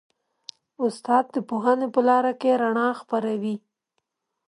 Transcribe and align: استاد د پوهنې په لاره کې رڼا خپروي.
استاد 0.85 1.23
د 1.35 1.37
پوهنې 1.49 1.87
په 1.95 2.01
لاره 2.07 2.33
کې 2.41 2.59
رڼا 2.61 2.87
خپروي. 2.99 3.55